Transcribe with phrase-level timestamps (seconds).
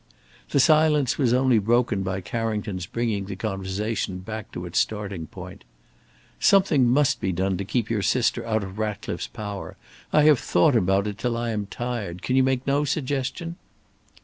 [0.49, 5.63] The silence was only broken by Carrington's bringing the conversation back to its starting point:
[6.39, 9.77] "Something must be done to keep your sister out of Ratcliffe's power.
[10.11, 12.23] I have thought about it till I am tired.
[12.23, 13.57] Can you make no suggestion?"